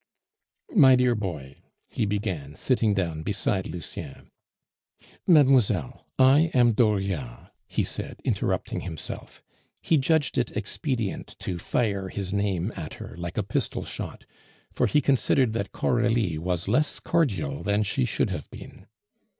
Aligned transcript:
"My 0.75 0.95
dear 0.95 1.13
boy" 1.13 1.57
he 1.87 2.07
began, 2.07 2.55
sitting 2.55 2.95
down 2.95 3.21
beside 3.21 3.67
Lucien. 3.67 4.31
"Mademoiselle, 5.27 6.07
I 6.17 6.49
am 6.55 6.71
Dauriat," 6.73 7.51
he 7.67 7.83
said, 7.83 8.19
interrupting 8.23 8.79
himself. 8.79 9.43
He 9.79 9.97
judged 9.99 10.39
it 10.39 10.57
expedient 10.57 11.35
to 11.41 11.59
fire 11.59 12.09
his 12.09 12.33
name 12.33 12.73
at 12.75 12.95
her 12.95 13.15
like 13.15 13.37
a 13.37 13.43
pistol 13.43 13.83
shot, 13.83 14.25
for 14.71 14.87
he 14.87 15.01
considered 15.01 15.53
that 15.53 15.71
Coralie 15.71 16.39
was 16.39 16.67
less 16.67 16.99
cordial 16.99 17.61
than 17.61 17.83
she 17.83 18.03
should 18.05 18.31
have 18.31 18.49
been. 18.49 18.87